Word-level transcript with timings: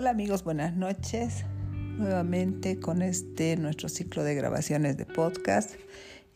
Hola 0.00 0.08
amigos, 0.12 0.44
buenas 0.44 0.74
noches. 0.74 1.44
Nuevamente 1.74 2.80
con 2.80 3.02
este 3.02 3.58
nuestro 3.58 3.90
ciclo 3.90 4.24
de 4.24 4.34
grabaciones 4.34 4.96
de 4.96 5.04
podcast, 5.04 5.74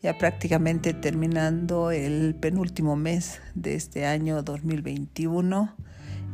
ya 0.03 0.15
prácticamente 0.19 0.93
terminando 0.93 1.89
el 1.89 2.35
penúltimo 2.35 2.95
mes 2.95 3.41
de 3.55 3.73
este 3.73 4.05
año 4.05 4.43
2021, 4.43 5.75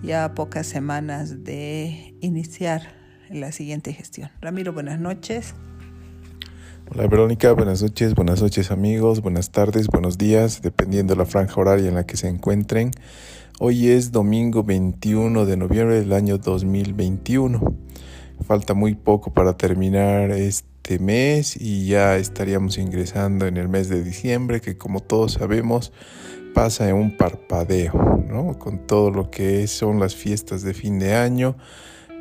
ya 0.03 0.33
pocas 0.33 0.67
semanas 0.67 1.45
de 1.45 2.17
iniciar 2.19 2.81
la 3.29 3.53
siguiente 3.53 3.93
gestión. 3.93 4.29
Ramiro, 4.41 4.73
buenas 4.73 4.99
noches. 4.99 5.55
Hola 6.93 7.07
Verónica, 7.07 7.53
buenas 7.53 7.81
noches, 7.81 8.15
buenas 8.15 8.41
noches 8.41 8.69
amigos, 8.69 9.21
buenas 9.21 9.51
tardes, 9.51 9.87
buenos 9.87 10.17
días, 10.17 10.61
dependiendo 10.61 11.13
de 11.13 11.19
la 11.19 11.25
franja 11.25 11.61
horaria 11.61 11.87
en 11.87 11.95
la 11.95 12.05
que 12.05 12.17
se 12.17 12.27
encuentren. 12.27 12.91
Hoy 13.61 13.87
es 13.87 14.11
domingo 14.11 14.63
21 14.63 15.45
de 15.45 15.55
noviembre 15.55 16.01
del 16.01 16.11
año 16.11 16.37
2021. 16.37 17.61
Falta 18.45 18.73
muy 18.73 18.95
poco 18.95 19.31
para 19.31 19.55
terminar 19.55 20.31
este 20.31 20.99
mes 20.99 21.55
y 21.55 21.87
ya 21.87 22.17
estaríamos 22.17 22.77
ingresando 22.77 23.47
en 23.47 23.55
el 23.55 23.69
mes 23.69 23.87
de 23.87 24.03
diciembre 24.03 24.59
que 24.59 24.77
como 24.77 24.99
todos 24.99 25.31
sabemos 25.31 25.93
pasa 26.53 26.89
en 26.89 26.95
un 26.95 27.15
parpadeo, 27.15 28.25
¿no? 28.27 28.59
Con 28.59 28.85
todo 28.85 29.11
lo 29.11 29.31
que 29.31 29.65
son 29.67 30.01
las 30.01 30.13
fiestas 30.13 30.61
de 30.61 30.73
fin 30.73 30.99
de 30.99 31.15
año, 31.15 31.55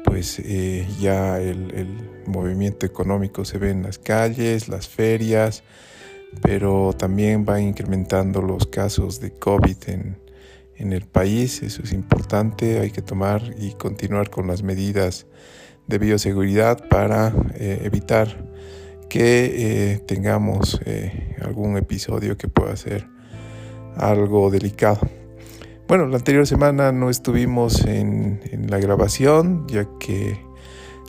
pues 0.05 0.41
eh, 0.45 0.87
ya 1.01 1.41
el, 1.41 2.09
movimiento 2.27 2.87
económico 2.87 3.45
se 3.45 3.59
ve 3.59 3.71
en 3.71 3.83
las 3.83 3.99
calles, 3.99 4.69
las 4.69 4.89
ferias, 4.89 5.65
pero 6.43 6.93
también 6.97 7.45
van 7.45 7.63
incrementando 7.63 8.41
los 8.41 8.67
casos 8.67 9.21
de 9.21 9.33
COVID 9.33 9.77
en, 9.89 10.17
el 10.77 11.07
país. 11.07 11.63
Eso 11.63 11.83
es 11.83 11.93
importante, 11.93 12.79
hay 12.79 12.91
que 12.91 13.03
tomar 13.03 13.43
y 13.59 13.73
continuar 13.73 14.31
con 14.31 14.47
las 14.47 14.63
medidas 14.63 15.27
de 15.87 15.99
bioseguridad 15.99 16.89
para 16.89 17.35
eh, 17.55 17.83
evitar 17.85 18.49
que 19.09 19.93
eh, 19.93 19.99
tengamos 20.07 20.81
algún 21.43 21.77
episodio 21.77 22.39
que 22.39 22.49
pueda 22.49 22.77
ser 22.77 23.09
algo 23.97 24.51
delicado. 24.51 25.20
Bueno, 25.91 26.07
la 26.07 26.19
anterior 26.19 26.47
semana 26.47 26.93
no 26.93 27.11
estuvimos 27.11 27.85
en, 27.85 28.41
la 28.69 28.79
grabación 28.79 29.67
ya 29.67 29.89
que 29.99 30.41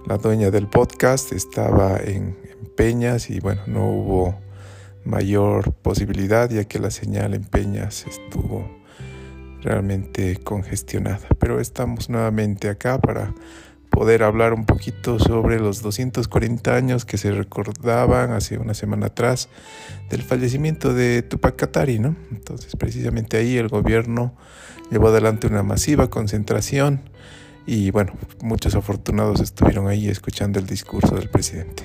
la 0.08 0.18
dueña 0.18 0.50
del 0.50 0.68
podcast 0.68 1.34
estaba 1.34 2.00
en 2.00 2.36
Peñas 2.76 3.30
y 3.30 3.40
bueno, 3.42 3.62
no 3.68 3.86
hubo 3.86 4.40
mayor 5.06 5.72
posibilidad 5.72 6.50
ya 6.50 6.64
que 6.64 6.80
la 6.80 6.90
señal 6.90 7.36
en 7.36 7.44
Peñas 7.44 8.08
estuvo 8.08 8.68
realmente 9.62 10.38
congestionada. 10.38 11.28
Pero 11.38 11.60
estamos 11.60 12.10
nuevamente 12.10 12.68
acá 12.68 13.00
para 13.00 13.36
poder 13.92 14.24
hablar 14.24 14.54
un 14.54 14.66
poquito 14.66 15.20
sobre 15.20 15.60
los 15.60 15.84
240 15.84 16.74
años 16.74 17.06
que 17.06 17.18
se 17.18 17.32
recordaban 17.32 18.32
hace 18.32 18.58
una 18.58 18.74
semana 18.74 19.08
atrás 19.08 19.50
del 20.10 20.24
fallecimiento 20.24 20.94
de 20.94 21.22
Tupac 21.22 21.56
Katari, 21.58 22.00
¿no? 22.00 22.16
Entonces, 22.32 22.76
precisamente 22.76 23.38
ahí 23.38 23.58
el 23.58 23.68
gobierno 23.68 24.34
llevó 24.90 25.10
adelante 25.10 25.46
una 25.46 25.62
masiva 25.62 26.10
concentración 26.10 27.02
y 27.68 27.92
bueno, 27.92 28.14
muchos 28.42 28.76
afortunados 28.76 29.42
estuvieron 29.42 29.88
ahí 29.88 30.08
escuchando 30.08 30.58
el 30.58 30.66
discurso 30.66 31.14
del 31.16 31.30
presidente. 31.30 31.84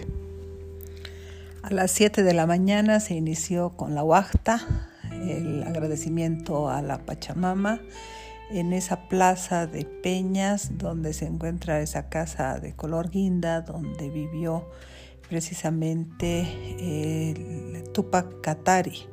A 1.63 1.75
las 1.75 1.91
7 1.91 2.23
de 2.23 2.33
la 2.33 2.47
mañana 2.47 3.01
se 3.01 3.15
inició 3.15 3.71
con 3.71 3.95
la 3.97 4.05
huachta, 4.05 4.89
el 5.11 5.65
agradecimiento 5.65 6.71
a 6.71 6.81
la 6.83 6.99
Pachamama 6.99 7.81
en 8.51 8.73
esa 8.73 9.09
plaza 9.09 9.67
de 9.67 9.85
Peñas 9.85 10.79
donde 10.79 11.13
se 11.13 11.27
encuentra 11.27 11.81
esa 11.81 12.09
casa 12.09 12.59
de 12.59 12.75
color 12.75 13.11
guinda 13.11 13.61
donde 13.63 14.09
vivió 14.11 14.69
precisamente 15.29 16.47
el 16.79 17.85
Tupac 17.93 18.41
Katari. 18.41 19.07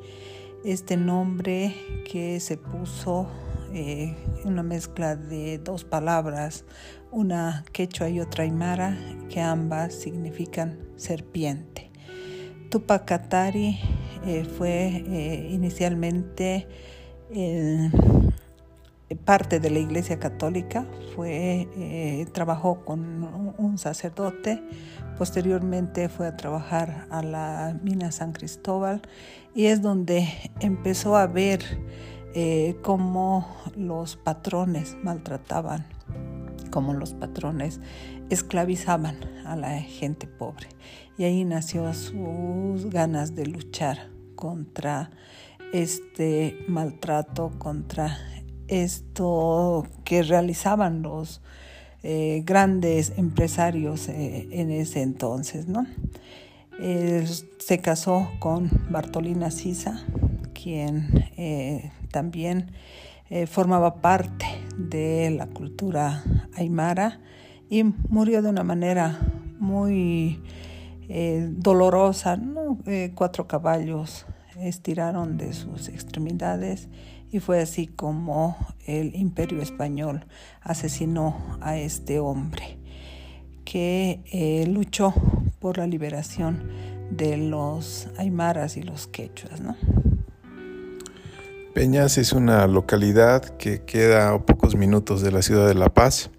Este 0.64 0.96
nombre 0.96 1.76
que 2.10 2.40
se 2.40 2.58
puso 2.58 3.28
eh, 3.74 4.16
una 4.46 4.62
mezcla 4.62 5.16
de 5.16 5.58
dos 5.58 5.84
palabras, 5.84 6.64
una 7.12 7.66
quechua 7.72 8.08
y 8.10 8.20
otra 8.20 8.44
aymara, 8.44 8.98
que 9.30 9.42
ambas 9.42 9.96
significan 9.96 10.80
serpiente. 10.96 11.90
Tupac 12.70 13.06
Katari 13.06 13.80
eh, 14.26 14.46
fue 14.58 15.04
eh, 15.08 15.50
inicialmente 15.52 16.68
parte 19.16 19.60
de 19.60 19.70
la 19.70 19.80
Iglesia 19.80 20.20
Católica, 20.20 20.86
fue, 21.16 21.68
eh, 21.78 22.26
trabajó 22.34 22.84
con 22.86 23.54
un 23.58 23.78
sacerdote, 23.78 24.64
posteriormente 25.18 26.10
fue 26.10 26.28
a 26.28 26.38
trabajar 26.38 27.08
a 27.10 27.22
la 27.22 27.80
mina 27.84 28.12
San 28.12 28.34
Cristóbal 28.34 29.02
y 29.54 29.66
es 29.66 29.82
donde 29.82 30.28
empezó 30.60 31.16
a 31.16 31.28
ver 31.28 31.64
cómo 32.82 33.48
los 33.76 34.16
patrones 34.16 34.98
maltrataban, 35.04 35.86
cómo 36.72 36.96
los 36.96 37.14
patrones 37.14 37.80
esclavizaban 38.32 39.18
a 39.46 39.56
la 39.56 39.80
gente 39.82 40.28
pobre. 40.28 40.68
Y 41.18 41.26
ahí 41.26 41.46
nació 41.46 41.94
sus 41.94 42.90
ganas 42.90 43.36
de 43.36 43.46
luchar 43.46 44.10
contra 44.36 45.12
este 45.74 46.58
maltrato, 46.68 47.52
contra 47.58 48.18
esto 48.68 49.88
que 50.04 50.24
realizaban 50.24 51.02
los 51.02 51.42
eh, 52.06 52.44
grandes 52.46 53.14
empresarios 53.18 54.10
eh, 54.10 54.50
en 54.52 54.72
ese 54.72 55.02
entonces. 55.02 55.68
¿no? 55.68 55.86
se 57.60 57.78
casó 57.80 58.30
con 58.40 58.70
Bartolina 58.90 59.52
Sisa, 59.52 60.04
quien 60.54 61.30
eh, 61.38 61.92
también 62.12 62.72
formaba 63.48 64.02
parte 64.02 64.46
de 64.78 65.30
la 65.30 65.48
cultura 65.48 66.24
aymara 66.56 67.20
y 67.70 67.84
murió 67.84 68.42
de 68.42 68.50
una 68.50 68.64
manera 68.64 69.20
muy 69.60 70.42
dolorosa. 71.58 72.40
Cuatro 73.16 73.48
caballos 73.48 74.26
estiraron 74.60 75.38
de 75.38 75.54
sus 75.54 75.90
extremidades 75.90 76.90
y 77.34 77.40
fue 77.40 77.60
así 77.60 77.88
como 77.88 78.56
el 78.86 79.16
imperio 79.16 79.62
español 79.62 80.26
asesinó 80.62 81.58
a 81.60 81.78
este 81.78 82.20
hombre 82.20 82.78
que 83.66 84.22
eh, 84.32 84.66
luchó 84.68 85.14
por 85.60 85.78
la 85.78 85.88
liberación 85.88 86.70
de 87.12 87.36
los 87.36 88.08
aymaras 88.18 88.78
y 88.78 88.84
los 88.84 89.08
quechuas. 89.08 89.62
Peñas 91.74 92.18
es 92.18 92.32
una 92.32 92.68
localidad 92.68 93.44
que 93.58 93.82
queda 93.82 94.30
a 94.32 94.46
pocos 94.46 94.76
minutos 94.76 95.22
de 95.22 95.32
la 95.32 95.42
ciudad 95.42 95.68
de 95.68 95.74
La 95.74 95.90
Paz 95.90 96.30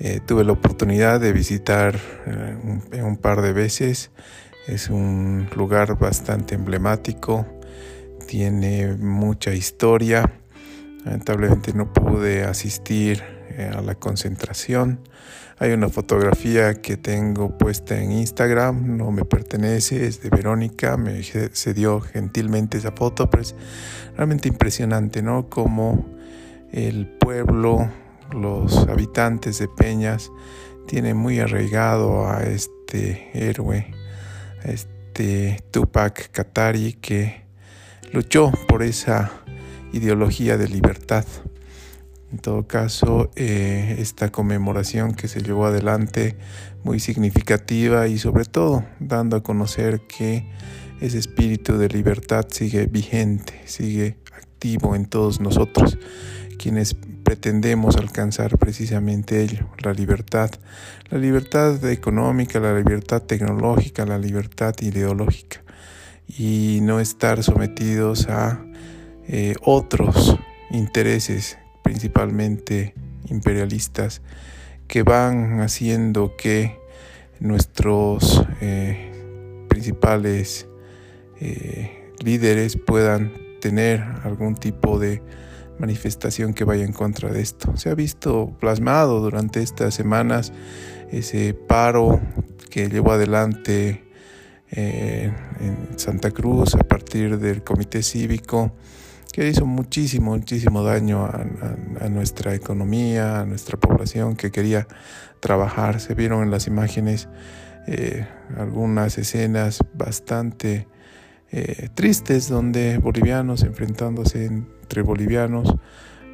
eh, 0.00 0.20
tuve 0.24 0.44
la 0.44 0.52
oportunidad 0.52 1.18
de 1.18 1.32
visitar 1.32 1.98
eh, 2.26 3.02
un, 3.02 3.16
par 3.16 3.42
de 3.42 3.52
veces. 3.52 4.12
Es 4.68 4.90
un 4.90 5.48
lugar 5.56 5.98
bastante 5.98 6.54
emblemático, 6.54 7.46
tiene 8.28 8.94
mucha 8.94 9.54
historia. 9.54 10.30
Lamentablemente 11.04 11.72
no 11.72 11.92
pude 11.92 12.44
asistir 12.44 13.22
eh, 13.50 13.72
a 13.74 13.80
la 13.80 13.94
concentración. 13.94 15.00
Hay 15.58 15.72
una 15.72 15.88
fotografía 15.88 16.74
que 16.74 16.96
tengo 16.96 17.56
puesta 17.56 18.00
en 18.00 18.12
Instagram, 18.12 18.96
no 18.96 19.10
me 19.10 19.24
pertenece, 19.24 20.06
es 20.06 20.22
de 20.22 20.28
Verónica, 20.28 20.96
me 20.96 21.22
cedió 21.22 22.00
gentilmente 22.00 22.78
esa 22.78 22.92
foto, 22.92 23.28
pero 23.28 23.42
es 23.42 23.56
realmente 24.14 24.46
impresionante, 24.46 25.22
¿no? 25.22 25.48
Como 25.48 26.06
el 26.70 27.08
pueblo 27.08 27.90
los 28.30 28.86
habitantes 28.88 29.58
de 29.58 29.68
Peñas 29.68 30.30
tienen 30.86 31.16
muy 31.16 31.40
arraigado 31.40 32.28
a 32.28 32.42
este 32.42 33.30
héroe, 33.32 33.90
este 34.62 35.60
Tupac 35.72 36.30
Katari 36.30 36.92
que 36.92 37.47
luchó 38.12 38.52
por 38.66 38.82
esa 38.82 39.30
ideología 39.92 40.56
de 40.56 40.68
libertad. 40.68 41.24
En 42.30 42.38
todo 42.38 42.66
caso, 42.66 43.30
eh, 43.36 43.96
esta 43.98 44.30
conmemoración 44.30 45.14
que 45.14 45.28
se 45.28 45.40
llevó 45.40 45.66
adelante 45.66 46.36
muy 46.84 47.00
significativa 47.00 48.06
y 48.06 48.18
sobre 48.18 48.44
todo 48.44 48.84
dando 49.00 49.36
a 49.36 49.42
conocer 49.42 50.02
que 50.06 50.46
ese 51.00 51.18
espíritu 51.18 51.78
de 51.78 51.88
libertad 51.88 52.46
sigue 52.50 52.86
vigente, 52.86 53.62
sigue 53.64 54.18
activo 54.36 54.94
en 54.94 55.06
todos 55.06 55.40
nosotros, 55.40 55.96
quienes 56.58 56.94
pretendemos 56.94 57.96
alcanzar 57.96 58.58
precisamente 58.58 59.42
ello, 59.42 59.68
la 59.82 59.92
libertad, 59.94 60.50
la 61.10 61.18
libertad 61.18 61.82
económica, 61.86 62.58
la 62.60 62.74
libertad 62.74 63.22
tecnológica, 63.22 64.04
la 64.04 64.18
libertad 64.18 64.74
ideológica 64.80 65.62
y 66.28 66.80
no 66.82 67.00
estar 67.00 67.42
sometidos 67.42 68.28
a 68.28 68.64
eh, 69.26 69.54
otros 69.62 70.38
intereses, 70.70 71.58
principalmente 71.82 72.94
imperialistas, 73.28 74.22
que 74.86 75.02
van 75.02 75.60
haciendo 75.60 76.36
que 76.36 76.78
nuestros 77.40 78.44
eh, 78.60 79.66
principales 79.68 80.66
eh, 81.40 82.12
líderes 82.22 82.76
puedan 82.76 83.32
tener 83.60 84.02
algún 84.24 84.54
tipo 84.54 84.98
de 84.98 85.22
manifestación 85.78 86.54
que 86.54 86.64
vaya 86.64 86.84
en 86.84 86.92
contra 86.92 87.30
de 87.30 87.40
esto. 87.40 87.76
Se 87.76 87.90
ha 87.90 87.94
visto 87.94 88.56
plasmado 88.58 89.20
durante 89.20 89.62
estas 89.62 89.94
semanas 89.94 90.52
ese 91.10 91.54
paro 91.54 92.20
que 92.70 92.88
llevó 92.88 93.12
adelante 93.12 94.07
eh, 94.70 95.32
en 95.60 95.98
Santa 95.98 96.30
Cruz 96.30 96.74
a 96.74 96.84
partir 96.84 97.38
del 97.38 97.64
comité 97.64 98.02
cívico 98.02 98.72
que 99.32 99.48
hizo 99.48 99.64
muchísimo, 99.64 100.36
muchísimo 100.36 100.82
daño 100.82 101.24
a, 101.24 102.08
nuestra 102.08 102.54
economía, 102.54 103.40
a 103.40 103.46
nuestra 103.46 103.78
población 103.78 104.36
que 104.36 104.50
quería 104.50 104.86
trabajar. 105.40 106.00
Se 106.00 106.14
vieron 106.14 106.42
en 106.42 106.50
las 106.50 106.66
imágenes 106.66 107.28
eh, 107.86 108.26
algunas 108.56 109.16
escenas 109.16 109.78
bastante 109.94 110.88
eh, 111.50 111.88
tristes 111.94 112.48
donde 112.48 112.98
bolivianos 112.98 113.62
enfrentándose 113.62 114.46
entre 114.46 115.02
bolivianos 115.02 115.74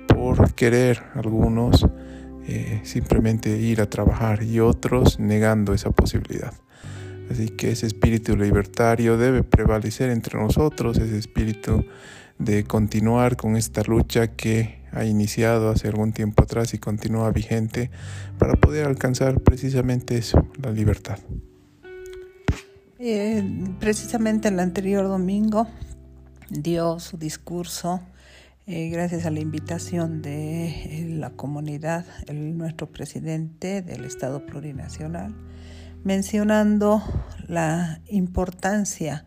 por 0.08 0.54
querer 0.54 1.02
algunos 1.14 1.86
simplemente 2.82 3.56
ir 3.56 3.80
a 3.80 3.88
trabajar 3.88 4.42
y 4.42 4.60
otros 4.60 5.18
negando 5.18 5.72
esa 5.72 5.90
posibilidad. 5.92 6.52
Así 7.30 7.48
que 7.48 7.70
ese 7.70 7.86
espíritu 7.86 8.36
libertario 8.36 9.16
debe 9.16 9.42
prevalecer 9.42 10.10
entre 10.10 10.38
nosotros, 10.38 10.98
ese 10.98 11.18
espíritu 11.18 11.84
de 12.38 12.64
continuar 12.64 13.36
con 13.36 13.56
esta 13.56 13.82
lucha 13.82 14.28
que 14.28 14.82
ha 14.92 15.04
iniciado 15.04 15.70
hace 15.70 15.88
algún 15.88 16.12
tiempo 16.12 16.42
atrás 16.42 16.74
y 16.74 16.78
continúa 16.78 17.30
vigente 17.30 17.90
para 18.38 18.54
poder 18.54 18.86
alcanzar 18.86 19.40
precisamente 19.40 20.16
eso, 20.16 20.48
la 20.62 20.70
libertad. 20.70 21.18
Eh, 22.98 23.42
precisamente 23.80 24.48
el 24.48 24.60
anterior 24.60 25.04
domingo 25.04 25.66
dio 26.48 26.98
su 27.00 27.18
discurso 27.18 28.00
eh, 28.66 28.88
gracias 28.88 29.26
a 29.26 29.30
la 29.30 29.40
invitación 29.40 30.22
de 30.22 30.68
eh, 30.68 31.06
la 31.10 31.28
comunidad, 31.28 32.06
el, 32.28 32.56
nuestro 32.56 32.90
presidente 32.90 33.82
del 33.82 34.06
Estado 34.06 34.46
Plurinacional, 34.46 35.34
mencionando 36.04 37.02
la 37.48 38.00
importancia 38.08 39.26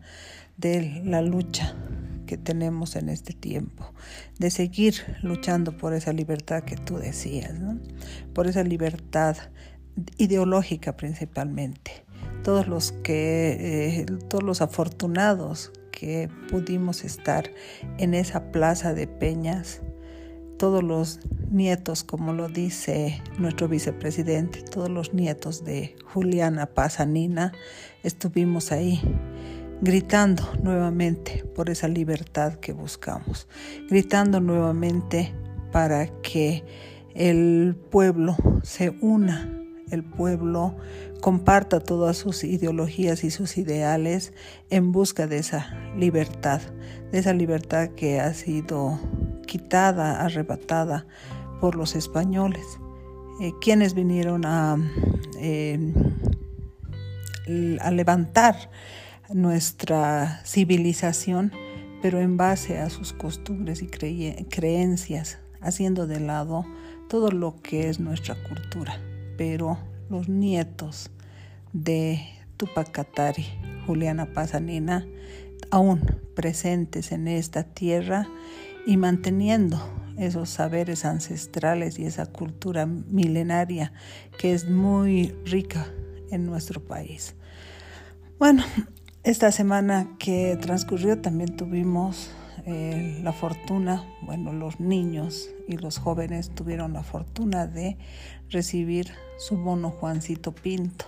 de 0.56 1.02
la 1.04 1.22
lucha 1.22 1.76
que 2.26 2.36
tenemos 2.36 2.96
en 2.96 3.08
este 3.08 3.32
tiempo, 3.32 3.92
de 4.38 4.50
seguir 4.50 4.94
luchando 5.22 5.76
por 5.76 5.94
esa 5.94 6.12
libertad 6.12 6.62
que 6.62 6.76
tú 6.76 6.98
decías, 6.98 7.52
por 8.34 8.46
esa 8.46 8.62
libertad 8.62 9.36
ideológica 10.18 10.96
principalmente. 10.96 12.04
Todos 12.44 12.68
los 12.68 12.92
que, 12.92 14.00
eh, 14.00 14.06
todos 14.28 14.44
los 14.44 14.62
afortunados 14.62 15.72
que 15.90 16.28
pudimos 16.50 17.02
estar 17.02 17.50
en 17.98 18.14
esa 18.14 18.52
plaza 18.52 18.94
de 18.94 19.06
Peñas, 19.06 19.80
todos 20.58 20.82
los 20.82 21.20
nietos, 21.50 22.04
como 22.04 22.32
lo 22.32 22.48
dice 22.48 23.22
nuestro 23.38 23.68
vicepresidente, 23.68 24.62
todos 24.62 24.90
los 24.90 25.14
nietos 25.14 25.64
de 25.64 25.96
Juliana 26.12 26.66
Pazanina, 26.66 27.52
estuvimos 28.02 28.72
ahí 28.72 29.00
gritando 29.80 30.42
nuevamente 30.62 31.44
por 31.54 31.70
esa 31.70 31.86
libertad 31.88 32.54
que 32.54 32.72
buscamos, 32.72 33.46
gritando 33.88 34.40
nuevamente 34.40 35.32
para 35.70 36.08
que 36.22 36.64
el 37.14 37.76
pueblo 37.90 38.36
se 38.62 38.90
una, 39.00 39.54
el 39.90 40.04
pueblo 40.04 40.76
comparta 41.20 41.80
todas 41.80 42.16
sus 42.16 42.44
ideologías 42.44 43.24
y 43.24 43.30
sus 43.30 43.56
ideales 43.58 44.32
en 44.70 44.92
busca 44.92 45.26
de 45.26 45.38
esa 45.38 45.74
libertad, 45.96 46.60
de 47.12 47.18
esa 47.18 47.32
libertad 47.32 47.90
que 47.90 48.20
ha 48.20 48.34
sido 48.34 48.98
quitada, 49.48 50.20
arrebatada 50.20 51.06
por 51.60 51.74
los 51.74 51.96
españoles, 51.96 52.78
eh, 53.40 53.50
quienes 53.60 53.94
vinieron 53.94 54.44
a, 54.44 54.76
eh, 55.40 55.92
a 57.80 57.90
levantar 57.90 58.70
nuestra 59.30 60.40
civilización, 60.44 61.52
pero 62.00 62.20
en 62.20 62.36
base 62.36 62.78
a 62.78 62.90
sus 62.90 63.12
costumbres 63.12 63.82
y 63.82 63.88
creencias, 63.88 65.38
haciendo 65.60 66.06
de 66.06 66.20
lado 66.20 66.64
todo 67.08 67.30
lo 67.30 67.60
que 67.62 67.88
es 67.88 67.98
nuestra 67.98 68.36
cultura. 68.44 69.00
Pero 69.36 69.78
los 70.10 70.28
nietos 70.28 71.10
de 71.72 72.20
Tupac 72.56 72.90
Katari, 72.90 73.46
Juliana 73.86 74.32
Pazanina, 74.32 75.06
aún 75.70 76.00
presentes 76.34 77.12
en 77.12 77.28
esta 77.28 77.64
tierra 77.64 78.28
y 78.86 78.96
manteniendo 78.96 79.80
esos 80.18 80.50
saberes 80.50 81.04
ancestrales 81.04 81.98
y 81.98 82.04
esa 82.04 82.26
cultura 82.26 82.86
milenaria 82.86 83.92
que 84.38 84.52
es 84.52 84.68
muy 84.68 85.34
rica 85.44 85.86
en 86.30 86.46
nuestro 86.46 86.82
país. 86.82 87.34
Bueno, 88.38 88.62
esta 89.22 89.52
semana 89.52 90.16
que 90.18 90.56
transcurrió 90.60 91.20
también 91.20 91.56
tuvimos 91.56 92.30
eh, 92.66 93.20
la 93.22 93.32
fortuna, 93.32 94.04
bueno, 94.22 94.52
los 94.52 94.80
niños 94.80 95.48
y 95.66 95.76
los 95.76 95.98
jóvenes 95.98 96.50
tuvieron 96.54 96.92
la 96.92 97.02
fortuna 97.02 97.66
de 97.66 97.96
recibir 98.50 99.12
su 99.38 99.56
bono 99.56 99.90
Juancito 99.90 100.54
Pinto. 100.54 101.04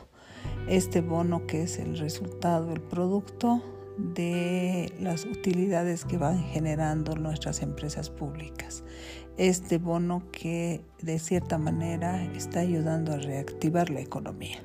Este 0.68 1.02
bono 1.02 1.46
que 1.46 1.64
es 1.64 1.78
el 1.78 1.98
resultado, 1.98 2.72
el 2.72 2.80
producto 2.80 3.62
de 4.14 4.92
las 5.00 5.24
utilidades 5.24 6.04
que 6.04 6.18
van 6.18 6.42
generando 6.44 7.14
nuestras 7.16 7.62
empresas 7.62 8.10
públicas. 8.10 8.84
Este 9.36 9.78
bono 9.78 10.24
que 10.32 10.82
de 11.00 11.18
cierta 11.18 11.58
manera 11.58 12.24
está 12.34 12.60
ayudando 12.60 13.12
a 13.12 13.16
reactivar 13.16 13.90
la 13.90 14.00
economía. 14.00 14.62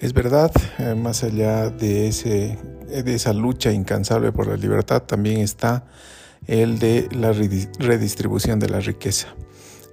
Es 0.00 0.12
verdad, 0.12 0.50
eh, 0.78 0.94
más 0.94 1.22
allá 1.22 1.70
de, 1.70 2.08
ese, 2.08 2.58
de 2.88 3.14
esa 3.14 3.32
lucha 3.32 3.70
incansable 3.72 4.32
por 4.32 4.48
la 4.48 4.56
libertad, 4.56 5.02
también 5.02 5.40
está 5.40 5.86
el 6.46 6.80
de 6.80 7.08
la 7.12 7.32
redistribución 7.32 8.58
de 8.58 8.68
la 8.68 8.80
riqueza. 8.80 9.28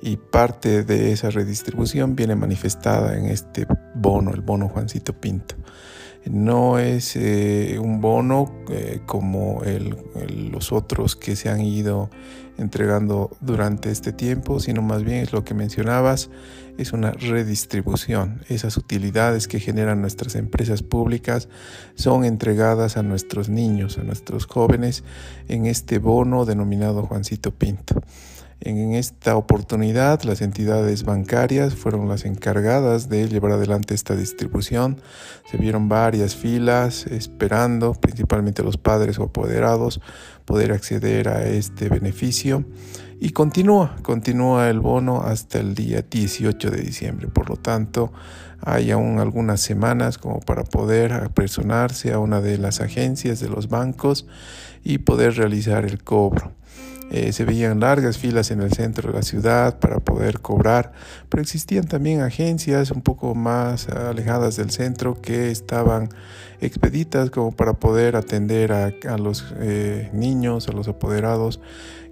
Y 0.02 0.18
parte 0.18 0.84
de 0.84 1.12
esa 1.12 1.30
redistribución 1.30 2.16
viene 2.16 2.36
manifestada 2.36 3.18
en 3.18 3.26
este 3.26 3.68
bono, 3.94 4.32
el 4.34 4.42
bono 4.42 4.70
Juancito 4.70 5.14
Pinto 5.14 5.56
no 6.26 6.80
es 6.80 7.16
eh, 7.16 7.78
un 7.80 8.02
bono 8.02 8.52
eh, 8.70 9.02
como 9.06 9.62
los 10.52 10.72
otros 10.72 11.16
que 11.16 11.36
se 11.36 11.50
han 11.50 11.62
ido 11.62 12.10
entregando 12.58 13.32
durante 13.40 13.90
este 13.90 14.12
tiempo, 14.12 14.60
sino 14.60 14.82
más 14.82 15.04
bien 15.04 15.20
es 15.20 15.32
lo 15.32 15.44
que 15.44 15.54
mencionabas, 15.54 16.30
es 16.78 16.94
una 16.94 17.12
redistribución. 17.12 18.42
Esas 18.50 18.78
utilidades 18.78 19.48
que 19.48 19.60
generan 19.60 20.02
nuestras 20.02 20.36
empresas 20.36 20.84
públicas 20.84 21.48
son 21.96 22.26
entregadas 22.26 22.98
a 22.98 23.04
nuestros 23.04 23.50
niños, 23.50 23.98
a 23.98 24.04
nuestros 24.04 24.46
jóvenes 24.46 25.04
en 25.48 25.66
este 25.66 26.00
bono 26.00 26.46
denominado 26.46 27.04
Juancito 27.04 27.52
Pinto. 27.52 28.02
En 28.62 28.94
esta 28.94 29.38
oportunidad, 29.38 30.24
las 30.24 30.42
entidades 30.42 31.04
bancarias 31.04 31.76
fueron 31.76 32.10
las 32.10 32.26
encargadas 32.26 33.08
de 33.08 33.30
llevar 33.30 33.54
adelante 33.54 33.94
esta 33.94 34.18
distribución. 34.18 35.00
Se 35.50 35.56
vieron 35.56 35.88
varias 35.88 36.36
filas 36.36 37.08
esperando, 37.08 37.94
principalmente 37.94 38.62
los 38.62 38.76
padres 38.76 39.18
o 39.18 39.24
apoderados, 39.24 40.02
poder 40.44 40.74
acceder 40.74 41.30
a 41.30 41.46
este 41.46 41.88
beneficio. 41.88 42.66
Y 43.22 43.32
continúa, 43.32 43.96
continúa 44.02 44.70
el 44.70 44.82
bono 44.82 45.22
hasta 45.22 45.60
el 45.60 45.74
día 45.74 46.02
18 46.02 46.70
de 46.70 46.82
diciembre. 46.82 47.28
Por 47.28 47.50
lo 47.50 47.56
tanto, 47.56 48.12
hay 48.62 48.92
aún 48.92 49.20
algunas 49.20 49.62
semanas 49.62 50.18
como 50.18 50.42
para 50.42 50.66
poder 50.66 51.14
apersonarse 51.14 52.12
a 52.12 52.20
una 52.20 52.42
de 52.42 52.58
las 52.58 52.82
agencias 52.82 53.40
de 53.40 53.48
los 53.48 53.70
bancos 53.70 54.26
y 54.84 54.98
poder 54.98 55.36
realizar 55.36 55.86
el 55.86 56.04
cobro. 56.04 56.52
Eh, 57.12 57.34
se 57.34 57.44
veían 57.44 57.80
largas 57.80 58.18
filas 58.20 58.52
en 58.52 58.62
el 58.62 58.72
centro 58.72 59.12
de 59.12 59.18
la 59.18 59.24
ciudad 59.24 59.80
para 59.80 60.00
poder 60.00 60.42
cobrar, 60.42 60.92
pero 61.28 61.42
existían 61.42 61.86
también 61.86 62.22
agencias 62.22 62.92
un 62.92 63.02
poco 63.02 63.34
más 63.34 63.90
alejadas 63.90 64.58
del 64.58 64.70
centro 64.70 65.20
que 65.20 65.50
estaban 65.50 66.10
expeditas 66.62 67.32
como 67.32 67.52
para 67.52 67.74
poder 67.74 68.16
atender 68.16 68.72
a, 68.72 69.18
los 69.18 69.46
eh, 69.58 70.10
niños, 70.14 70.68
a 70.68 70.72
los 70.72 70.88
apoderados 70.88 71.60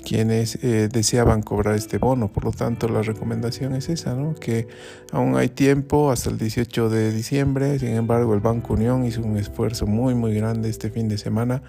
quienes 0.07 0.63
eh, 0.63 0.87
deseaban 0.89 1.41
cobrar 1.41 1.75
este 1.75 1.97
bono. 1.97 2.29
Por 2.29 2.45
lo 2.45 2.51
tanto, 2.53 2.87
la 2.87 3.01
recomendación 3.01 3.75
es 3.75 3.89
esa, 3.89 4.15
¿no? 4.15 4.35
que 4.35 4.65
aún 5.11 5.35
hay 5.35 5.49
tiempo 5.49 6.11
hasta 6.11 6.29
el 6.29 6.37
18 6.37 6.87
de 6.87 7.11
diciembre. 7.11 7.77
Sin 7.77 7.89
embargo, 7.89 8.33
el 8.33 8.39
Banco 8.39 8.75
Unión 8.75 9.03
hizo 9.03 9.21
un 9.21 9.35
esfuerzo 9.35 9.85
muy, 9.85 10.15
muy 10.15 10.33
grande 10.33 10.69
este 10.69 10.91
fin 10.91 11.09
de 11.09 11.17
semana 11.17 11.61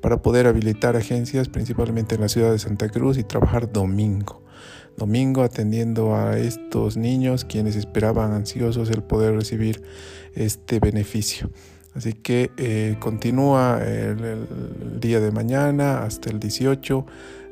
para 0.00 0.20
poder 0.20 0.48
habilitar 0.48 0.96
agencias, 0.96 1.48
principalmente 1.48 2.16
en 2.16 2.22
la 2.22 2.28
ciudad 2.28 2.50
de 2.50 2.58
Santa 2.58 2.88
Cruz, 2.88 3.18
y 3.18 3.22
trabajar 3.22 3.70
domingo. 3.72 4.42
domingo 4.96 5.44
atendiendo 5.44 6.16
a 6.16 6.38
estos 6.38 6.96
niños 6.96 7.44
quienes 7.44 7.76
esperaban 7.76 8.32
ansiosos 8.32 8.90
el 8.90 9.04
poder 9.04 9.36
recibir 9.36 9.84
este 10.34 10.80
beneficio. 10.80 11.50
Así 11.94 12.14
que 12.14 12.50
eh, 12.56 12.96
continúa 12.98 13.80
el, 13.82 15.00
día 15.00 15.20
de 15.20 15.30
mañana 15.30 16.02
hasta 16.02 16.30
el 16.30 16.40
18 16.40 17.06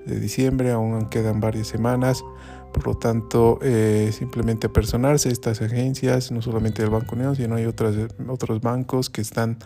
de 0.06 0.20
diciembre, 0.20 0.72
aún 0.72 1.06
quedan 1.08 1.40
varias 1.40 1.68
semanas. 1.68 2.24
Por 2.72 2.88
lo 2.88 2.94
tanto, 2.96 3.60
eh, 3.62 4.10
simplemente 4.12 4.68
personarse 4.68 5.30
estas 5.30 5.62
agencias, 5.62 6.32
no 6.32 6.42
solamente 6.42 6.82
el 6.82 6.90
Banco 6.90 7.14
Neón, 7.14 7.36
sino 7.36 7.54
hay 7.54 7.66
otras, 7.66 7.94
otros 8.26 8.60
bancos 8.60 9.10
que 9.10 9.20
están 9.20 9.58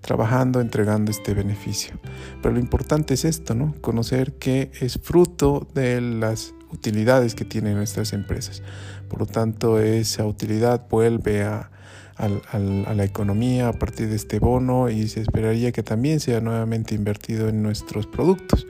trabajando, 0.00 0.62
entregando 0.62 1.10
este 1.10 1.34
beneficio. 1.34 1.98
Pero 2.42 2.54
lo 2.54 2.60
importante 2.60 3.14
es 3.14 3.26
esto, 3.26 3.54
¿no? 3.54 3.74
Conocer 3.82 4.32
que 4.34 4.70
es 4.80 4.98
fruto 5.02 5.68
de 5.74 6.00
las 6.00 6.54
utilidades 6.72 7.34
que 7.34 7.44
tienen 7.44 7.76
nuestras 7.76 8.14
empresas. 8.14 8.62
Por 9.10 9.20
lo 9.20 9.26
tanto, 9.26 9.78
esa 9.78 10.24
utilidad 10.24 10.86
vuelve 10.88 11.42
a 11.42 11.70
a 12.16 12.94
la 12.94 13.04
economía 13.04 13.68
a 13.68 13.72
partir 13.72 14.08
de 14.08 14.16
este 14.16 14.38
bono 14.38 14.88
y 14.88 15.08
se 15.08 15.20
esperaría 15.20 15.72
que 15.72 15.82
también 15.82 16.20
sea 16.20 16.40
nuevamente 16.40 16.94
invertido 16.94 17.48
en 17.48 17.62
nuestros 17.62 18.06
productos, 18.06 18.66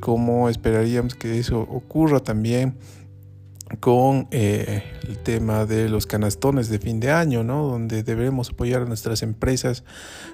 como 0.00 0.48
esperaríamos 0.48 1.14
que 1.14 1.38
eso 1.38 1.60
ocurra 1.60 2.20
también 2.20 2.76
con 3.78 4.26
eh, 4.32 4.82
el 5.06 5.18
tema 5.18 5.64
de 5.64 5.88
los 5.88 6.06
canastones 6.06 6.68
de 6.68 6.80
fin 6.80 6.98
de 6.98 7.12
año, 7.12 7.44
¿no? 7.44 7.68
donde 7.68 8.02
debemos 8.02 8.50
apoyar 8.50 8.82
a 8.82 8.84
nuestras 8.86 9.22
empresas 9.22 9.84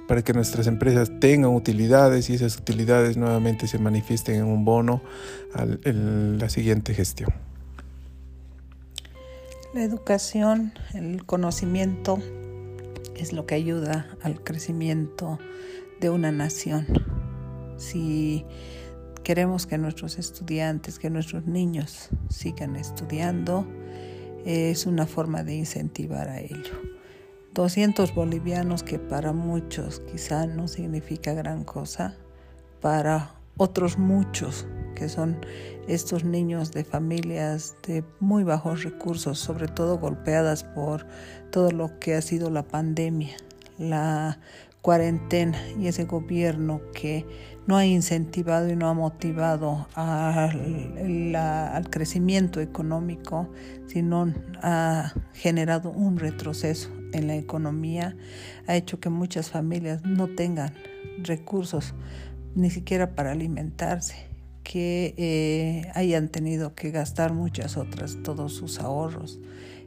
para 0.08 0.22
que 0.22 0.32
nuestras 0.32 0.66
empresas 0.66 1.10
tengan 1.20 1.50
utilidades 1.50 2.30
y 2.30 2.34
esas 2.34 2.56
utilidades 2.56 3.18
nuevamente 3.18 3.66
se 3.66 3.78
manifiesten 3.78 4.36
en 4.36 4.44
un 4.44 4.64
bono 4.64 5.02
en 5.84 6.38
la 6.38 6.48
siguiente 6.48 6.94
gestión. 6.94 7.30
La 9.74 9.82
educación, 9.82 10.72
el 10.94 11.26
conocimiento 11.26 12.18
es 13.14 13.34
lo 13.34 13.44
que 13.44 13.56
ayuda 13.56 14.06
al 14.22 14.42
crecimiento 14.42 15.38
de 16.00 16.08
una 16.08 16.32
nación. 16.32 16.86
Si 17.76 18.46
queremos 19.26 19.66
que 19.66 19.76
nuestros 19.76 20.20
estudiantes, 20.20 21.00
que 21.00 21.10
nuestros 21.10 21.46
niños 21.46 22.10
sigan 22.28 22.76
estudiando, 22.76 23.66
es 24.44 24.86
una 24.86 25.04
forma 25.08 25.42
de 25.42 25.56
incentivar 25.56 26.28
a 26.28 26.38
ello. 26.38 26.80
200 27.52 28.14
bolivianos 28.14 28.84
que 28.84 29.00
para 29.00 29.32
muchos 29.32 29.98
quizá 30.12 30.46
no 30.46 30.68
significa 30.68 31.34
gran 31.34 31.64
cosa, 31.64 32.14
para 32.80 33.34
otros 33.56 33.98
muchos 33.98 34.68
que 34.94 35.08
son 35.08 35.44
estos 35.88 36.22
niños 36.22 36.70
de 36.70 36.84
familias 36.84 37.74
de 37.84 38.04
muy 38.20 38.44
bajos 38.44 38.84
recursos, 38.84 39.40
sobre 39.40 39.66
todo 39.66 39.98
golpeadas 39.98 40.62
por 40.62 41.04
todo 41.50 41.72
lo 41.72 41.98
que 41.98 42.14
ha 42.14 42.22
sido 42.22 42.48
la 42.48 42.62
pandemia, 42.62 43.36
la 43.76 44.38
cuarentena 44.82 45.58
y 45.80 45.88
ese 45.88 46.04
gobierno 46.04 46.80
que 46.94 47.26
no 47.66 47.76
ha 47.76 47.84
incentivado 47.84 48.70
y 48.70 48.76
no 48.76 48.88
ha 48.88 48.94
motivado 48.94 49.88
al, 49.94 51.34
al 51.34 51.90
crecimiento 51.90 52.60
económico, 52.60 53.48
sino 53.86 54.32
ha 54.62 55.12
generado 55.34 55.90
un 55.90 56.18
retroceso 56.18 56.90
en 57.12 57.26
la 57.26 57.36
economía, 57.36 58.16
ha 58.66 58.76
hecho 58.76 59.00
que 59.00 59.08
muchas 59.08 59.50
familias 59.50 60.02
no 60.04 60.28
tengan 60.28 60.72
recursos 61.18 61.94
ni 62.54 62.70
siquiera 62.70 63.14
para 63.14 63.32
alimentarse, 63.32 64.14
que 64.62 65.14
eh, 65.16 65.90
hayan 65.94 66.28
tenido 66.28 66.74
que 66.74 66.90
gastar 66.90 67.32
muchas 67.32 67.76
otras, 67.76 68.18
todos 68.22 68.54
sus 68.54 68.80
ahorros. 68.80 69.38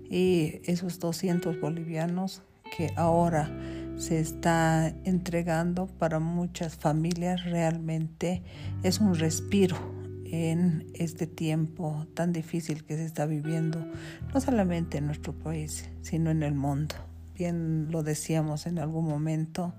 Y 0.09 0.61
esos 0.65 0.99
200 0.99 1.59
bolivianos 1.59 2.41
que 2.75 2.91
ahora 2.95 3.51
se 3.99 4.21
está 4.21 4.87
entregando 5.03 5.87
para 5.87 6.19
muchas 6.19 6.77
familias 6.77 7.43
realmente 7.43 8.41
es 8.81 8.99
un 8.99 9.13
respiro 9.13 9.75
en 10.23 10.87
este 10.93 11.27
tiempo 11.27 12.07
tan 12.13 12.31
difícil 12.31 12.85
que 12.85 12.95
se 12.95 13.03
está 13.03 13.25
viviendo, 13.25 13.85
no 14.33 14.39
solamente 14.39 14.99
en 14.99 15.07
nuestro 15.07 15.33
país, 15.33 15.89
sino 16.01 16.31
en 16.31 16.43
el 16.43 16.55
mundo. 16.55 16.95
Bien 17.35 17.91
lo 17.91 18.01
decíamos 18.01 18.67
en 18.67 18.79
algún 18.79 19.05
momento, 19.05 19.73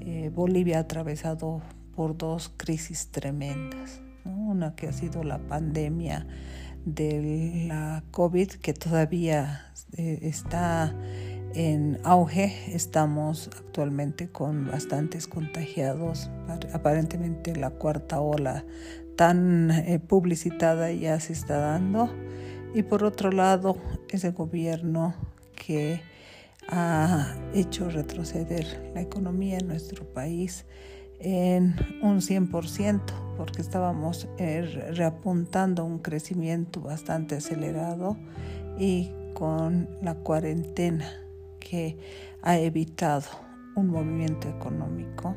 eh, 0.00 0.30
Bolivia 0.32 0.78
ha 0.78 0.82
atravesado 0.82 1.60
por 1.96 2.16
dos 2.16 2.52
crisis 2.56 3.08
tremendas. 3.08 4.00
Una 4.24 4.76
que 4.76 4.86
ha 4.86 4.92
sido 4.92 5.24
la 5.24 5.38
pandemia 5.38 6.24
de 6.84 7.64
la 7.66 8.04
COVID, 8.12 8.48
que 8.48 8.74
todavía 8.74 9.72
eh, 9.96 10.20
está 10.22 10.94
en 11.54 11.98
auge. 12.04 12.74
Estamos 12.74 13.50
actualmente 13.56 14.28
con 14.28 14.66
bastantes 14.66 15.26
contagiados. 15.26 16.30
Aparentemente 16.72 17.56
la 17.56 17.70
cuarta 17.70 18.20
ola 18.20 18.64
tan 19.16 19.70
eh, 19.70 19.98
publicitada 19.98 20.92
ya 20.92 21.18
se 21.20 21.32
está 21.32 21.58
dando. 21.58 22.10
Y 22.74 22.82
por 22.82 23.04
otro 23.04 23.32
lado, 23.32 23.76
ese 24.08 24.30
gobierno 24.30 25.14
que 25.56 26.00
ha 26.68 27.34
hecho 27.52 27.90
retroceder 27.90 28.92
la 28.94 29.00
economía 29.00 29.58
en 29.58 29.66
nuestro 29.66 30.04
país 30.04 30.64
en 31.18 31.74
un 32.02 32.20
100% 32.20 33.00
porque 33.36 33.62
estábamos 33.62 34.28
eh, 34.38 34.92
reapuntando 34.92 35.84
un 35.84 35.98
crecimiento 35.98 36.80
bastante 36.80 37.36
acelerado 37.36 38.16
y 38.78 39.10
con 39.34 39.88
la 40.02 40.14
cuarentena 40.14 41.10
que 41.70 41.96
ha 42.42 42.58
evitado 42.58 43.28
un 43.76 43.88
movimiento 43.88 44.48
económico 44.48 45.36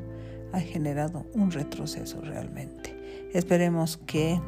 ha 0.52 0.60
generado 0.60 1.26
un 1.34 1.52
retroceso 1.52 2.22
realmente. 2.22 2.96
Esperemos 3.34 3.98
que 3.98 4.42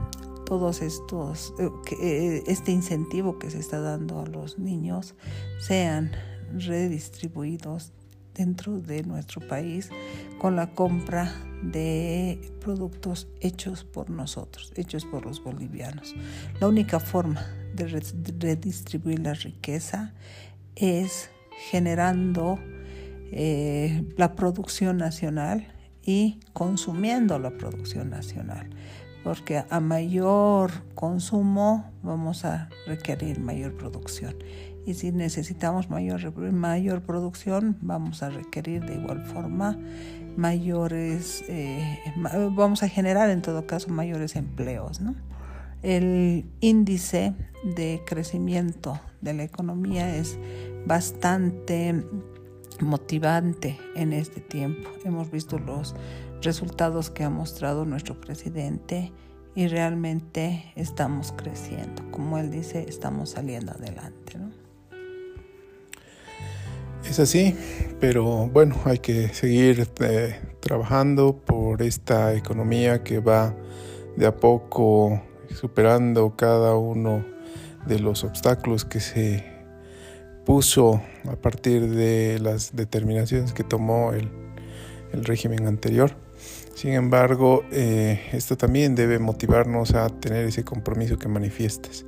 todos 0.45 0.81
estos, 0.81 1.53
eh, 1.59 1.69
que 1.85 1.95
eh, 2.37 2.43
este 2.47 2.71
incentivo 2.71 3.37
que 3.37 3.49
se 3.51 3.59
está 3.59 3.79
dando 3.81 4.19
a 4.19 4.25
los 4.25 4.57
niños 4.57 5.15
sean 5.59 6.11
redistribuidos 6.55 7.91
dentro 8.33 8.79
de 8.79 9.03
nuestro 9.03 9.47
país 9.47 9.89
con 10.39 10.55
la 10.55 10.73
compra 10.73 11.33
de 11.63 12.39
productos 12.61 13.27
hechos 13.41 13.83
por 13.83 14.09
nosotros, 14.09 14.73
hechos 14.75 15.05
por 15.05 15.25
los 15.25 15.43
bolivianos. 15.43 16.15
La 16.59 16.67
única 16.67 16.99
forma 16.99 17.41
de 17.75 17.87
redistribuir 17.87 19.19
la 19.19 19.33
riqueza 19.33 20.13
es 20.75 21.29
generando 21.69 22.59
eh, 23.31 24.05
la 24.17 24.35
producción 24.35 24.97
nacional 24.97 25.67
y 26.03 26.39
consumiendo 26.53 27.39
la 27.39 27.51
producción 27.51 28.09
nacional, 28.09 28.69
porque 29.23 29.63
a 29.69 29.79
mayor 29.79 30.71
consumo 30.93 31.91
vamos 32.03 32.45
a 32.45 32.69
requerir 32.85 33.39
mayor 33.39 33.75
producción 33.75 34.35
y 34.85 34.93
si 34.93 35.11
necesitamos 35.11 35.89
mayor, 35.89 36.31
mayor 36.53 37.01
producción 37.01 37.77
vamos 37.81 38.21
a 38.21 38.29
requerir 38.29 38.85
de 38.85 38.95
igual 38.95 39.23
forma 39.23 39.77
mayores, 40.37 41.43
eh, 41.47 41.99
vamos 42.51 42.83
a 42.83 42.87
generar 42.87 43.29
en 43.29 43.41
todo 43.41 43.65
caso 43.65 43.89
mayores 43.89 44.35
empleos. 44.35 45.01
¿no? 45.01 45.15
El 45.81 46.45
índice 46.61 47.33
de 47.63 48.01
crecimiento 48.05 48.99
de 49.21 49.33
la 49.33 49.43
economía 49.43 50.15
es 50.15 50.37
bastante 50.85 52.03
motivante 52.79 53.77
en 53.95 54.13
este 54.13 54.41
tiempo. 54.41 54.89
Hemos 55.03 55.31
visto 55.31 55.59
los 55.59 55.95
resultados 56.41 57.09
que 57.09 57.23
ha 57.23 57.29
mostrado 57.29 57.85
nuestro 57.85 58.19
presidente 58.19 59.11
y 59.55 59.67
realmente 59.67 60.71
estamos 60.75 61.33
creciendo. 61.35 62.03
Como 62.11 62.37
él 62.37 62.51
dice, 62.51 62.85
estamos 62.87 63.31
saliendo 63.31 63.71
adelante. 63.71 64.37
¿no? 64.37 64.51
Es 67.09 67.19
así, 67.19 67.55
pero 67.99 68.47
bueno, 68.47 68.75
hay 68.85 68.99
que 68.99 69.29
seguir 69.29 69.87
eh, 70.01 70.39
trabajando 70.59 71.37
por 71.37 71.81
esta 71.81 72.33
economía 72.33 73.03
que 73.03 73.19
va 73.19 73.55
de 74.17 74.25
a 74.25 74.35
poco 74.35 75.21
superando 75.49 76.35
cada 76.35 76.75
uno 76.75 77.23
de 77.85 77.99
los 77.99 78.23
obstáculos 78.23 78.83
que 78.83 78.99
se 78.99 79.54
puso 80.45 81.01
a 81.27 81.35
partir 81.35 81.89
de 81.89 82.39
las 82.39 82.75
determinaciones 82.75 83.51
que 83.51 83.63
tomó 83.63 84.13
el, 84.13 84.29
régimen 85.23 85.65
anterior. 85.65 86.11
Sin 86.75 86.91
embargo, 86.91 87.63
eh, 87.71 88.19
esto 88.33 88.57
también 88.57 88.95
debe 88.95 89.17
motivarnos 89.17 89.93
a 89.93 90.09
tener 90.09 90.45
ese 90.45 90.65
compromiso 90.65 91.17
que 91.17 91.29
manifiestas 91.29 92.03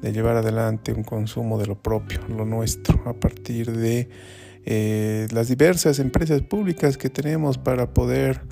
de 0.00 0.12
llevar 0.12 0.36
adelante 0.36 0.92
un 0.92 1.02
consumo 1.02 1.58
de 1.58 1.66
lo 1.66 1.74
propio, 1.74 2.20
lo 2.28 2.44
nuestro, 2.44 3.02
a 3.06 3.14
partir 3.14 3.72
de 3.72 4.08
eh, 4.66 5.26
las 5.32 5.48
diversas 5.48 5.98
empresas 5.98 6.42
públicas 6.42 6.96
que 6.96 7.10
tenemos 7.10 7.58
para 7.58 7.92
poder 7.92 8.42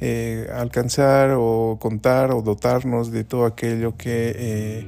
eh, 0.00 0.48
alcanzar 0.54 1.34
o 1.36 1.76
contar 1.80 2.30
o 2.30 2.42
dotarnos 2.42 3.10
de 3.10 3.24
todo 3.24 3.46
aquello 3.46 3.96
que 3.96 4.86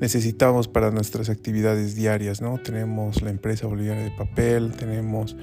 necesitamos 0.00 0.68
para 0.68 0.90
nuestras 0.90 1.28
actividades 1.28 1.94
diarias. 1.94 2.40
¿no? 2.40 2.58
Tenemos 2.58 3.22
la 3.22 3.30
empresa 3.30 3.66
boliviana 3.66 4.02
de 4.02 4.10
papel, 4.10 4.72
tenemos 4.72 5.36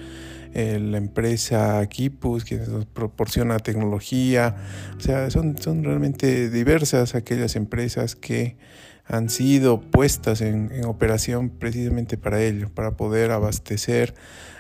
eh, 0.54 0.80
la 0.80 0.98
empresa 0.98 1.86
Kipus 1.88 2.44
que 2.44 2.58
nos 2.58 2.86
proporciona 2.86 3.60
tecnología, 3.60 4.56
o 4.98 5.00
sea, 5.00 5.30
son, 5.30 5.58
son 5.58 5.84
realmente 5.84 6.50
diversas 6.50 7.16
aquellas 7.16 7.56
empresas 7.56 8.16
que 8.16 8.58
han 9.06 9.30
sido 9.30 9.82
puestas 9.82 10.42
en, 10.42 10.86
operación 10.86 11.50
precisamente 11.50 12.18
para 12.18 12.42
ello, 12.42 12.70
para 12.70 12.98
poder 12.98 13.32
abastecer 13.32 14.14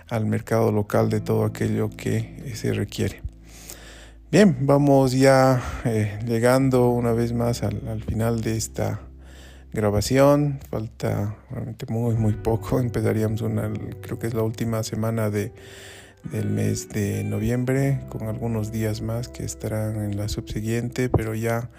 al 0.10 0.25
mercado 0.25 0.71
local 0.71 1.10
de 1.10 1.21
todo 1.21 1.45
aquello 1.45 1.89
que 1.89 2.51
se 2.55 2.74
requiere. 2.74 3.21
Bien, 4.31 4.55
vamos 4.62 5.12
ya 5.12 5.62
eh, 5.83 6.19
llegando 6.25 6.89
una 6.89 7.12
vez 7.12 7.33
más 7.33 7.63
al, 7.63 8.03
final 8.03 8.39
de 8.39 8.55
esta 8.55 9.01
grabación. 9.74 10.60
Falta 10.70 11.36
realmente 11.50 11.86
muy, 11.90 12.16
muy 12.16 12.34
poco. 12.34 12.80
Empezaríamos 12.82 13.42
una, 13.42 13.72
creo 14.01 14.20
que 14.20 14.28
es 14.28 14.34
la 14.34 14.44
última 14.44 14.84
semana 14.84 15.30
de, 15.30 15.51
del 16.32 16.50
mes 16.50 16.90
de 16.90 17.24
noviembre, 17.24 18.01
con 18.10 18.28
algunos 18.28 18.72
días 18.72 19.01
más 19.01 19.28
que 19.28 19.44
estarán 19.44 20.04
en 20.04 20.18
la 20.18 20.30
subsiguiente, 20.30 21.10
pero 21.10 21.34
ya 21.34 21.70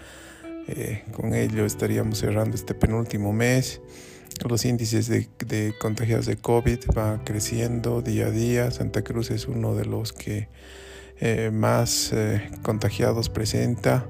eh, 0.67 1.03
con 1.11 1.33
ello 1.33 1.65
estaríamos 1.65 2.19
cerrando 2.19 2.55
este 2.55 2.73
penúltimo 2.73 3.33
mes. 3.33 3.81
Los 4.49 4.65
índices 4.65 5.07
de, 5.07 5.29
de 5.45 5.73
contagiados 5.79 6.25
de 6.25 6.37
COVID 6.37 6.79
van 6.95 7.19
creciendo 7.19 8.01
día 8.01 8.27
a 8.27 8.31
día. 8.31 8.71
Santa 8.71 9.03
Cruz 9.03 9.29
es 9.29 9.47
uno 9.47 9.75
de 9.75 9.85
los 9.85 10.11
que 10.11 10.49
eh, 11.19 11.51
más 11.53 12.11
eh, 12.13 12.49
contagiados 12.61 13.29
presenta. 13.29 14.07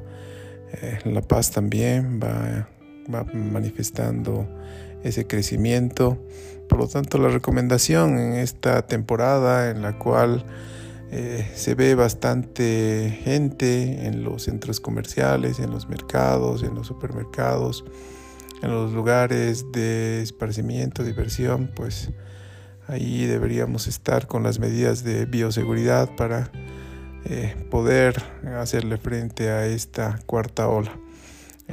La 1.05 1.21
Paz 1.21 1.51
también 1.51 2.19
va, 2.19 2.67
va, 3.13 3.23
manifestando 3.33 4.47
ese 5.03 5.25
crecimiento. 5.27 6.17
Por 6.69 6.79
lo 6.79 6.87
tanto, 6.87 7.17
la 7.17 7.29
recomendación 7.29 8.17
en 8.17 8.33
esta 8.33 8.87
temporada 8.87 9.69
en 9.69 9.81
la 9.81 9.97
cual 9.97 10.45
se 11.53 11.75
ve 11.75 11.93
bastante 11.93 13.19
gente 13.23 14.07
en 14.07 14.23
los 14.23 14.43
centros 14.43 14.79
comerciales, 14.79 15.59
en 15.59 15.69
los 15.69 15.87
mercados, 15.87 16.63
en 16.63 16.73
los 16.73 16.87
supermercados, 16.87 17.85
en 18.63 18.71
los 18.71 18.93
lugares 18.93 19.65
de 19.73 20.21
esparcimiento, 20.21 21.03
diversión, 21.03 21.69
pues 21.75 22.09
ahí 22.87 23.25
deberíamos 23.25 23.87
estar 23.87 24.25
con 24.25 24.41
las 24.41 24.57
medidas 24.57 25.03
de 25.03 25.25
bioseguridad 25.25 26.15
para 26.15 26.49
eh, 27.25 27.55
poder 27.69 28.23
hacerle 28.57 28.97
frente 28.97 29.49
a 29.49 29.65
esta 29.65 30.19
cuarta 30.25 30.69
ola. 30.69 31.02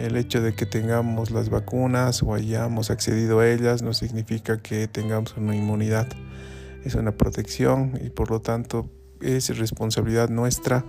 El 0.00 0.16
hecho 0.16 0.40
de 0.40 0.54
que 0.54 0.64
tengamos 0.64 1.30
las 1.30 1.50
vacunas 1.50 2.23
o 2.23 2.33
hayamos 2.33 2.90
accedido 2.90 3.40
a 3.40 3.49
ellas 3.49 3.83
no 3.83 3.92
significa 3.92 4.62
que 4.62 4.88
tengamos 4.88 5.37
una 5.37 5.54
inmunidad. 5.54 6.09
Es 6.87 6.95
una 6.95 7.12
protección 7.12 8.00
y 8.02 8.09
por 8.09 8.30
lo 8.30 8.40
tanto 8.40 8.88
es 9.21 9.54
responsabilidad 9.59 10.30
nuestra 10.30 10.87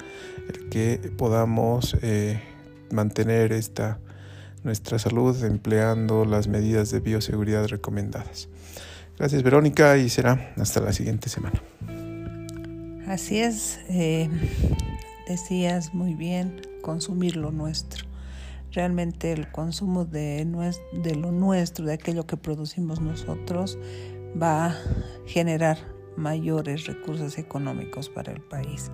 el 0.47 0.69
que 0.69 1.11
podamos 1.17 1.97
eh, 2.01 2.41
mantener 2.89 3.51
esta, 3.51 3.99
nuestra 4.63 4.97
salud 4.97 5.43
empleando 5.43 6.23
las 6.23 6.47
medidas 6.47 6.89
de 6.91 7.01
bioseguridad 7.01 7.67
recomendadas. 7.67 8.47
Gracias 9.17 9.43
Verónica 9.43 9.97
y 9.97 10.07
será 10.07 10.53
hasta 10.55 10.79
la 10.79 10.93
siguiente 10.93 11.27
semana. 11.27 11.61
Así 13.07 13.39
es, 13.39 13.77
eh, 13.89 14.29
decías 15.27 15.93
muy 15.93 16.13
bien, 16.13 16.61
consumir 16.81 17.35
lo 17.35 17.51
nuestro. 17.51 18.10
Realmente 18.71 19.31
el 19.33 19.51
consumo 19.51 20.05
de, 20.05 20.45
lo 20.45 21.31
nuestro, 21.31 21.85
de 21.85 21.93
aquello 21.93 22.25
que 22.25 22.37
producimos 22.37 23.01
nosotros, 23.01 23.77
va 24.41 24.67
a 24.67 24.75
generar 25.25 25.77
mayores 26.15 26.85
recursos 26.85 27.37
económicos 27.37 28.09
para 28.09 28.31
el 28.31 28.41
país. 28.41 28.91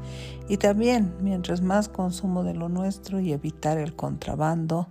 Y 0.48 0.58
también, 0.58 1.16
mientras 1.22 1.62
más 1.62 1.90
consumo 1.90 2.44
de 2.44 2.54
lo 2.54 2.70
nuestro 2.70 3.20
y 3.20 3.34
evitar 3.34 3.78
el 3.78 3.96
contrabando, 3.96 4.88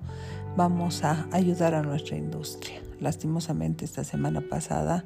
vamos 0.56 1.04
a 1.04 1.28
ayudar 1.32 1.74
a 1.74 1.82
nuestra 1.82 2.16
industria. 2.16 2.80
Lastimosamente 3.00 3.84
esta 3.84 4.04
semana 4.04 4.40
pasada 4.40 5.04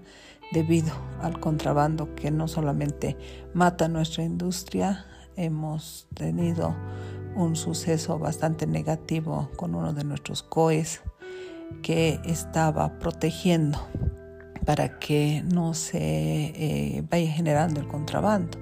debido 0.53 0.93
al 1.21 1.39
contrabando 1.41 2.15
que 2.15 2.31
no 2.31 2.49
solamente 2.49 3.17
mata 3.55 3.89
nuestra 3.89 4.25
industria, 4.25 5.07
hemos 5.37 6.09
tenido 6.15 6.75
un 7.35 7.57
suceso 7.57 8.19
bastante 8.19 8.67
negativo 8.67 9.51
con 9.57 9.75
uno 9.75 9.93
de 9.93 10.05
nuestros 10.05 10.43
COEs 10.43 11.03
que 11.83 12.21
estaba 12.25 12.99
protegiendo 12.99 13.79
para 14.65 14.99
que 14.99 15.43
no 15.53 15.75
se 15.75 15.99
eh, 15.99 17.05
vaya 17.11 17.31
generando 17.33 17.81
el 17.81 17.89
contrabando. 17.89 18.59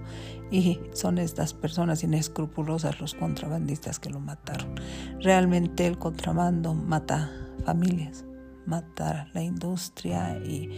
Y 0.50 0.80
son 0.94 1.18
estas 1.18 1.52
personas 1.52 2.02
inescrupulosas, 2.02 3.00
los 3.00 3.14
contrabandistas, 3.14 3.98
que 3.98 4.08
lo 4.08 4.18
mataron. 4.18 4.74
Realmente 5.20 5.86
el 5.86 5.98
contrabando 5.98 6.72
mata 6.72 7.30
familias, 7.66 8.24
mata 8.64 9.28
la 9.34 9.42
industria 9.42 10.38
y 10.38 10.70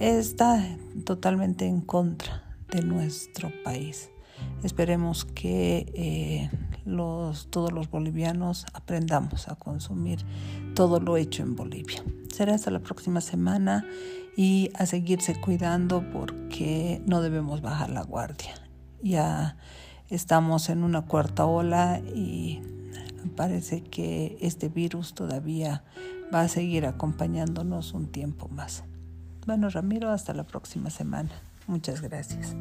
está 0.00 0.64
totalmente 1.04 1.66
en 1.66 1.82
contra 1.82 2.56
de 2.70 2.82
nuestro 2.82 3.52
país. 3.62 4.10
Esperemos 4.62 5.26
que 5.26 5.92
eh, 5.94 6.50
todos 7.50 7.72
los 7.72 7.90
bolivianos 7.90 8.66
aprendamos 8.72 9.48
a 9.48 9.54
consumir 9.54 10.24
todo 10.74 11.00
lo 11.00 11.16
hecho 11.16 11.42
en 11.42 11.56
Bolivia. 11.56 12.02
Será 12.32 12.54
hasta 12.54 12.70
la 12.70 12.80
próxima 12.80 13.20
semana 13.20 13.84
y 14.36 14.70
a 14.74 14.86
seguirse 14.86 15.40
cuidando 15.40 16.04
porque 16.10 17.02
no 17.06 17.22
debemos 17.22 17.60
bajar 17.60 17.90
la 17.90 18.02
guardia. 18.02 18.54
Ya 19.02 19.56
estamos 20.08 20.68
en 20.68 20.82
una 20.84 21.02
cuarta 21.02 21.46
ola 21.46 22.00
y 22.00 22.62
parece 23.36 23.82
que 23.82 24.36
este 24.40 24.68
virus 24.68 25.14
todavía 25.14 25.84
va 26.34 26.42
a 26.42 26.48
seguir 26.48 26.86
acompañándonos 26.86 27.94
un 27.94 28.06
tiempo 28.08 28.48
más. 28.48 28.84
Bueno, 29.46 29.68
Ramiro, 29.70 30.10
hasta 30.10 30.34
la 30.34 30.44
próxima 30.44 30.90
semana. 30.90 31.30
Muchas 31.66 32.02
gracias. 32.02 32.54